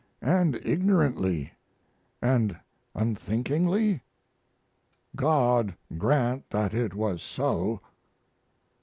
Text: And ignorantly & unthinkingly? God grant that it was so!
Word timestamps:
And 0.23 0.55
ignorantly 0.65 1.51
& 2.23 2.55
unthinkingly? 2.95 4.01
God 5.15 5.75
grant 5.95 6.49
that 6.49 6.73
it 6.73 6.95
was 6.95 7.21
so! 7.21 7.81